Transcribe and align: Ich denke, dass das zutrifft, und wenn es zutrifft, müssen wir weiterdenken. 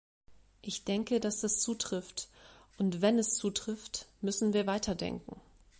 Ich 0.63 0.83
denke, 0.83 1.19
dass 1.19 1.41
das 1.41 1.59
zutrifft, 1.59 2.27
und 2.79 3.03
wenn 3.03 3.19
es 3.19 3.35
zutrifft, 3.35 4.07
müssen 4.21 4.51
wir 4.51 4.65
weiterdenken. 4.65 5.39